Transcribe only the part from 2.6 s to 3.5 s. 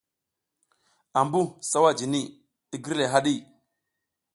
i gir le haɗi.